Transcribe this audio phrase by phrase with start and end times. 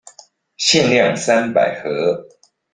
[0.57, 2.25] 限量三百盒